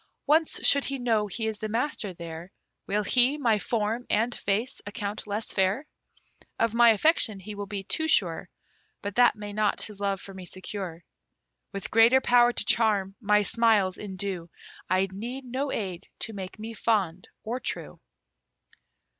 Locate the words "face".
4.33-4.81